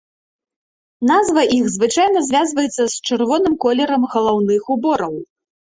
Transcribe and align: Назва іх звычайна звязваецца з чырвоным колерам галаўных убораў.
Назва 1.09 1.43
іх 1.59 1.65
звычайна 1.75 2.19
звязваецца 2.31 2.75
з 2.81 2.89
чырвоным 3.07 3.53
колерам 3.69 4.01
галаўных 4.17 4.61
убораў. 4.77 5.13